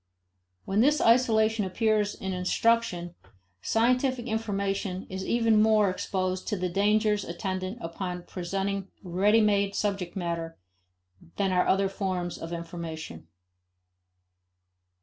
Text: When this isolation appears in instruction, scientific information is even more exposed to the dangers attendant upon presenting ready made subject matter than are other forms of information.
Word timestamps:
When 0.65 0.79
this 0.81 0.99
isolation 0.99 1.63
appears 1.63 2.15
in 2.15 2.33
instruction, 2.33 3.13
scientific 3.61 4.25
information 4.25 5.05
is 5.11 5.23
even 5.23 5.61
more 5.61 5.91
exposed 5.91 6.47
to 6.47 6.57
the 6.57 6.69
dangers 6.69 7.23
attendant 7.23 7.77
upon 7.81 8.23
presenting 8.23 8.87
ready 9.03 9.41
made 9.41 9.75
subject 9.75 10.15
matter 10.15 10.57
than 11.35 11.51
are 11.51 11.67
other 11.67 11.87
forms 11.87 12.39
of 12.39 12.51
information. 12.51 13.27